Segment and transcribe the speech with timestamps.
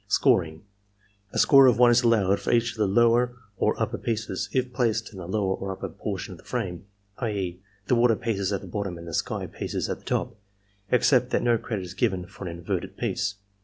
[0.07, 0.63] Scoring.—
[1.31, 4.73] ^A score of one is allowed for each of the lower or upper pieces, if
[4.73, 6.85] placed in the lower or upper portion of the frame,
[7.19, 7.29] i.
[7.29, 10.35] e., the "water" pieces at the bottom and the "sky" pieces at the top,
[10.89, 13.35] except that no credit is given for an inverted piece.